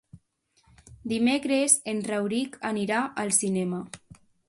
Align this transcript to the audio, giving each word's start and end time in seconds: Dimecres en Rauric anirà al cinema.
Dimecres 1.11 1.77
en 1.95 2.03
Rauric 2.09 2.61
anirà 2.73 3.07
al 3.25 3.37
cinema. 3.45 3.87